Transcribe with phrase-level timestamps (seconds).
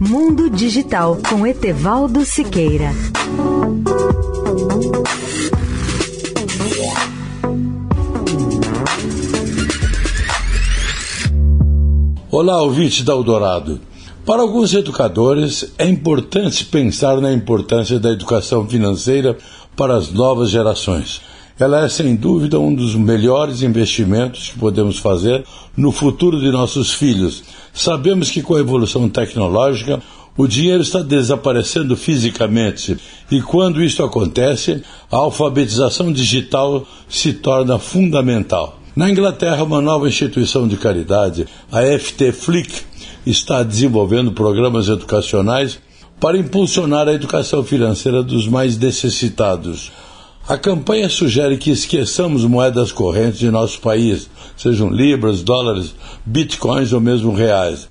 [0.00, 2.92] Mundo Digital com Etevaldo Siqueira.
[12.30, 13.80] Olá, ouvinte da Eldorado.
[14.24, 19.36] Para alguns educadores, é importante pensar na importância da educação financeira
[19.74, 21.20] para as novas gerações.
[21.58, 25.44] Ela é, sem dúvida, um dos melhores investimentos que podemos fazer
[25.76, 27.42] no futuro de nossos filhos.
[27.74, 30.00] Sabemos que, com a evolução tecnológica,
[30.36, 32.96] o dinheiro está desaparecendo fisicamente
[33.28, 38.78] e, quando isso acontece, a alfabetização digital se torna fundamental.
[38.94, 42.82] Na Inglaterra, uma nova instituição de caridade, a FT Flick,
[43.26, 45.80] está desenvolvendo programas educacionais
[46.20, 49.90] para impulsionar a educação financeira dos mais necessitados.
[50.48, 55.94] A campanha sugere que esqueçamos moedas correntes de nosso país, sejam libras, dólares,
[56.24, 57.86] bitcoins ou mesmo reais.